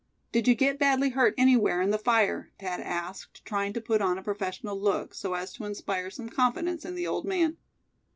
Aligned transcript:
"Did 0.31 0.47
you 0.47 0.55
get 0.55 0.79
badly 0.79 1.09
hurt 1.09 1.35
anywhere, 1.37 1.79
in 1.79 1.91
the 1.91 1.99
fire?" 1.99 2.49
Thad 2.59 2.79
asked, 2.79 3.45
trying 3.45 3.71
to 3.73 3.79
put 3.81 4.01
on 4.01 4.17
a 4.17 4.23
professional 4.23 4.81
look, 4.81 5.13
so 5.13 5.35
as 5.35 5.53
to 5.53 5.65
inspire 5.65 6.09
some 6.09 6.27
confidence 6.27 6.83
in 6.85 6.95
the 6.95 7.05
old 7.05 7.23
man. 7.23 7.57